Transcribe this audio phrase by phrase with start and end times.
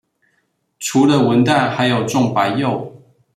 [0.79, 2.91] 除了文旦還有種白柚